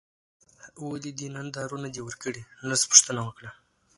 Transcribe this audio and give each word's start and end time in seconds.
ولې 0.87 1.11
دې 1.17 1.27
نن 1.35 1.47
دارو 1.55 1.77
نه 1.83 1.89
دي 1.93 2.01
ورکړي 2.03 2.41
نرس 2.67 2.83
پوښتنه 2.91 3.21
وکړه. 3.25 3.51